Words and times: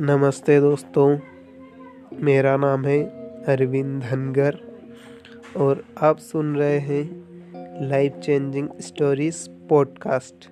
नमस्ते 0.00 0.60
दोस्तों, 0.60 1.18
मेरा 2.20 2.56
नाम 2.56 2.84
है 2.84 3.04
अरविंद 3.44 4.02
धनगर 4.02 4.58
और 5.56 5.84
आप 6.02 6.18
सुन 6.18 6.56
रहे 6.56 6.78
हैं 6.78 7.24
लाइफ 7.88 8.12
चेंजिंग 8.12 8.68
स्टोरीज 8.80 9.48
पॉडकास्ट 9.68 10.50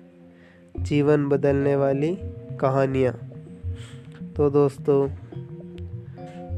जीवन 0.79 1.29
बदलने 1.29 1.75
वाली 1.75 2.17
कहानियाँ। 2.61 3.13
तो 4.37 4.49
दोस्तों, 4.49 5.09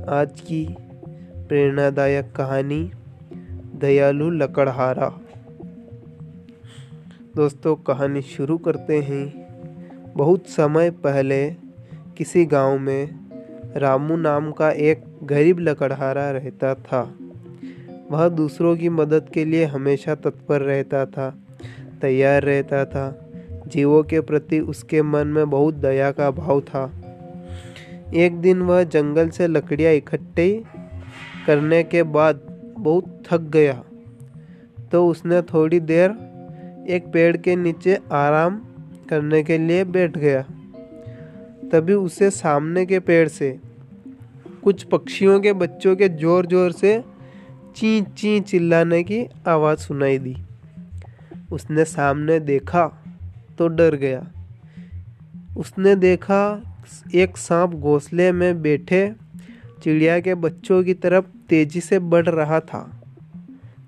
आज 0.10 0.42
की 0.42 0.76
प्रेरणादायक 1.36 2.32
कहानी, 2.32 2.92
दयालु 3.76 4.30
लकड़हारा। 4.30 5.20
दोस्तों, 7.36 7.76
कहानी 7.76 8.22
शुरू 8.22 8.58
करते 8.58 9.02
हैं। 9.02 9.50
बहुत 10.18 10.48
समय 10.48 10.92
पहले 10.92 11.69
किसी 12.20 12.46
गाँव 12.46 12.78
में 12.78 13.10
रामू 13.78 14.16
नाम 14.16 14.52
का 14.52 14.72
एक 14.72 15.04
गरीब 15.24 15.60
लकड़हारा 15.60 16.32
रहता 16.32 16.76
था। 16.76 17.16
वह 18.12 18.30
दूसरों 18.30 18.78
की 18.78 18.90
मदद 18.90 19.30
के 19.34 19.46
लिए 19.46 19.66
हमेशा 19.66 20.16
तत्पर 20.16 20.62
रहता 20.62 21.06
था, 21.06 21.38
तैयार 22.02 22.44
रहता 22.44 22.86
था। 22.86 23.32
जीवों 23.68 24.04
के 24.04 24.20
प्रति 24.20 24.60
उसके 24.60 25.02
मन 25.02 25.28
में 25.28 25.50
बहुत 25.50 25.74
दया 25.74 26.12
का 26.12 26.32
भाव 26.32 26.62
था। 26.62 26.94
एक 28.14 28.42
दिन 28.42 28.62
वह 28.62 28.84
जंगल 28.84 29.30
से 29.30 29.48
लकड़ियाँ 29.48 29.94
इकट्ठी 29.94 30.64
करने 31.48 31.84
के 31.84 32.04
बाद 32.04 32.40
बहुत 32.80 33.24
थक 33.32 33.42
गया। 33.42 33.84
तो 34.92 35.08
उसने 35.08 35.42
थोड़ी 35.42 35.80
देर 35.80 36.10
एक 36.90 37.12
पेड़ 37.14 37.38
के 37.38 37.56
नीचे 37.56 38.00
आराम 38.12 38.62
करने 39.10 39.44
के 39.44 39.58
लिए 39.58 39.84
बैठ 39.84 40.18
गया। 40.18 40.46
तभी 41.72 41.94
उसे 41.94 42.30
सामने 42.32 42.86
के 42.86 43.00
पेड़ 43.00 43.28
से, 43.28 43.58
कुछ 44.64 44.84
पक्षियों 44.84 45.40
के 45.40 45.54
बच्चों 45.56 45.96
के 45.96 46.10
ज़ोर 46.12 46.46
ज़ोर 46.46 46.72
से 46.72 47.00
ची 47.76 48.02
ची 48.18 48.40
चिल्लाने 48.42 49.02
की 49.04 49.26
आवाज़ 49.48 49.80
सुनाई 49.80 50.18
दी। 50.18 50.36
उसने 51.52 51.86
सामने 51.86 52.40
देखा 52.42 52.86
तो 53.58 53.68
डर 53.70 53.96
गया। 53.96 54.26
उसने 55.58 55.96
देखा 55.96 56.42
एक 57.16 57.38
सांप 57.38 57.72
घोंसले 57.72 58.32
में 58.32 58.62
बैठे 58.62 59.02
चिड़िया 59.84 60.20
के 60.20 60.36
बच्चों 60.38 60.84
की 60.84 60.94
तरफ़ 60.96 61.26
तेज़ी 61.50 61.82
से 61.82 62.00
बढ़ 62.02 62.30
रहा 62.30 62.60
था। 62.62 62.82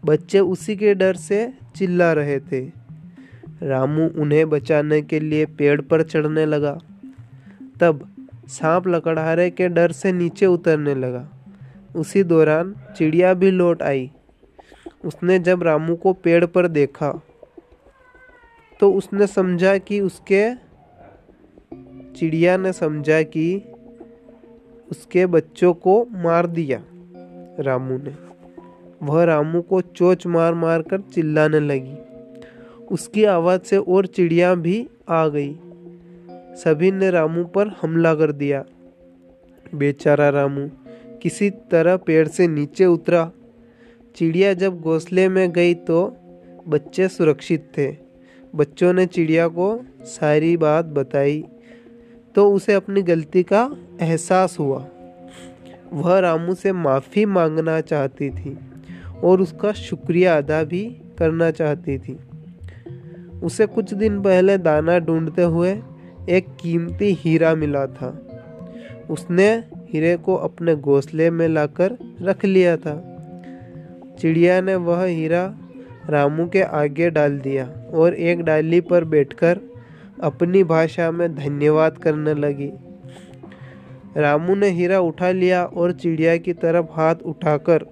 बच्चे 0.05 0.39
उसी 0.39 0.75
के 0.75 0.93
डर 0.93 1.15
से 1.17 1.47
चिल्ला 1.75 2.11
रहे 2.13 2.39
थे। 2.41 2.61
रामू 3.63 4.07
उन्हें 4.21 4.49
बचाने 4.49 5.01
के 5.01 5.19
लिए 5.19 5.45
पेड़ 5.47 5.79
पर 5.81 6.03
चढ़ने 6.03 6.45
लगा। 6.45 6.77
तब 7.81 8.07
सांप 8.47 8.87
लकड़हारे 8.87 9.49
के 9.49 9.67
डर 9.67 9.91
से 9.91 10.11
नीचे 10.11 10.45
उतरने 10.45 10.95
लगा। 10.95 11.27
उसी 11.95 12.23
दौरान 12.23 12.75
चिड़िया 12.97 13.33
भी 13.33 13.51
लौट 13.51 13.81
आई। 13.81 14.11
उसने 15.05 15.39
जब 15.39 15.63
रामू 15.63 15.95
को 15.95 16.13
पेड़ 16.13 16.45
पर 16.45 16.67
देखा 16.67 17.11
तो 18.79 18.91
उसने 18.93 19.27
समझा 19.27 19.77
कि 19.77 19.99
उसके, 20.01 20.53
चिड़िया 22.15 22.57
ने 22.57 22.73
समझा 22.73 23.21
कि 23.21 23.63
उसके 24.91 25.25
बच्चों 25.25 25.73
को 25.73 26.07
मार 26.11 26.47
दिया 26.47 26.83
रामू 27.59 27.97
ने। 27.97 28.15
वह 29.03 29.23
रामू 29.23 29.61
को 29.61 29.81
चोच 29.81 30.27
मार 30.27 30.53
मार 30.53 30.81
कर 30.81 31.01
चिल्लाने 31.01 31.59
लगी। 31.59 31.95
उसकी 32.91 33.23
आवाज़ 33.23 33.61
से 33.61 33.77
और 33.77 34.05
चिड़िया 34.05 34.55
भी 34.55 34.87
आ 35.09 35.27
गई। 35.27 35.59
सभी 36.55 36.91
ने 36.91 37.09
रामू 37.11 37.43
पर 37.45 37.67
हमला 37.81 38.13
कर 38.15 38.31
दिया। 38.31 38.63
बेचारा 39.75 40.29
रामू 40.29 40.67
किसी 41.21 41.49
तरह 41.71 41.97
पेड़ 41.97 42.27
से 42.27 42.47
नीचे 42.47 42.85
उतरा। 42.85 43.31
चिड़िया 44.15 44.53
जब 44.53 44.79
घोंसले 44.81 45.27
में 45.29 45.51
गई 45.51 45.73
तो 45.73 46.05
बच्चे 46.67 47.07
सुरक्षित 47.07 47.71
थे। 47.77 47.87
बच्चों 48.55 48.91
ने 48.93 49.05
चिड़िया 49.05 49.47
को 49.47 49.67
सारी 50.05 50.55
बात 50.57 50.85
बताई 50.85 51.43
तो 52.35 52.51
उसे 52.53 52.73
अपनी 52.73 53.01
गलती 53.01 53.43
का 53.43 53.69
एहसास 54.01 54.57
हुआ। 54.59 54.85
वह 55.93 56.19
रामू 56.19 56.53
से 56.53 56.71
माफ़ी 56.71 57.25
मांगना 57.25 57.79
चाहती 57.81 58.29
थी 58.29 58.57
और 59.23 59.41
उसका 59.41 59.71
शुक्रिया 59.71 60.37
अदा 60.37 60.63
भी 60.63 60.83
करना 61.19 61.49
चाहती 61.51 61.97
थी। 61.99 62.17
उसे 63.43 63.65
कुछ 63.65 63.93
दिन 63.93 64.21
पहले 64.21 64.57
दाना 64.57 64.97
ढूंढते 64.99 65.43
हुए 65.43 65.73
एक 66.29 66.47
कीमती 66.61 67.13
हीरा 67.13 67.55
मिला 67.55 67.85
था। 67.85 68.27
उसने 69.09 69.63
हीरे 69.75 70.17
को 70.17 70.35
अपने 70.35 70.75
घोंसले 70.75 71.29
में 71.29 71.47
लाकर 71.47 71.97
रख 72.21 72.45
लिया 72.45 72.77
था। 72.77 73.17
चिड़िया 74.19 74.61
ने 74.61 74.75
वह 74.75 75.03
हीरा 75.03 75.55
रामू 76.09 76.47
के 76.47 76.61
आगे 76.61 77.09
डाल 77.09 77.39
दिया 77.39 77.65
और 77.93 78.13
एक 78.13 78.41
डाली 78.41 78.81
पर 78.81 79.03
बैठकर 79.03 79.59
अपनी 80.21 80.63
भाषा 80.63 81.11
में 81.11 81.35
धन्यवाद 81.35 81.97
करने 81.97 82.33
लगी। 82.33 82.71
रामू 84.17 84.55
ने 84.55 84.69
हीरा 84.69 84.99
उठा 84.99 85.31
लिया 85.31 85.65
और 85.65 85.91
चिड़िया 85.91 86.37
की 86.37 86.53
तरफ़ 86.53 86.85
हाथ 86.91 87.15
उठाकर 87.15 87.85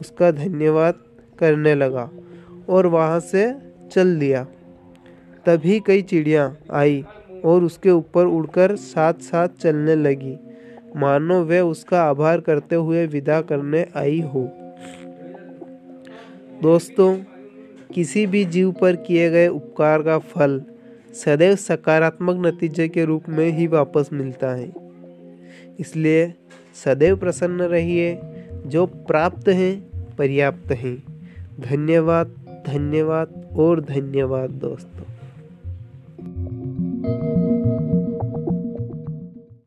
उसका 0.00 0.30
धन्यवाद 0.30 0.94
करने 1.38 1.74
लगा 1.74 2.10
और 2.68 2.86
वहाँ 2.86 3.20
से 3.20 3.54
चल 3.92 4.18
दिया। 4.18 4.46
तभी 5.46 5.80
कई 5.80 6.02
चिड़िया 6.02 6.56
आई। 6.72 7.04
और 7.44 7.64
उसके 7.64 7.90
ऊपर 7.90 8.26
उड़कर 8.26 8.76
साथ 8.76 9.14
साथ 9.14 9.48
चलने 9.60 9.94
लगी। 9.94 10.38
मानो 10.96 11.42
वे 11.42 11.60
उसका 11.60 12.02
आभार 12.02 12.40
करते 12.40 12.76
हुए 12.76 13.06
विदा 13.06 13.40
करने 13.40 13.86
आई 13.96 14.20
हो। 14.20 14.50
दोस्तों, 16.62 17.16
किसी 17.94 18.26
भी 18.26 18.44
जीव 18.44 18.72
पर 18.72 18.96
किए 18.96 19.30
गए 19.30 19.48
उपकार 19.48 20.02
का 20.02 20.18
फल 20.18 20.62
सदैव 21.24 21.56
सकारात्मक 21.56 22.46
नतीजे 22.46 22.88
के 22.88 23.04
रूप 23.04 23.22
में 23.28 23.46
ही 23.46 23.66
वापस 23.66 24.10
मिलता 24.12 24.50
है। 24.50 24.72
इसलिए 25.80 26.34
सदैव 26.84 27.16
प्रसन्न 27.16 27.62
रहिए, 27.62 28.18
जो 28.66 28.86
प्राप्त 28.86 29.48
हैं, 29.48 29.92
पर्याप्त 30.18 30.72
हैं। 30.72 31.04
धन्यवाद 31.60 32.26
धन्यवाद 32.66 33.48
और 33.56 33.80
धन्यवाद 33.80 34.50
दोस्तों। 34.50 35.04
thank 37.02 37.22
you 37.24 37.41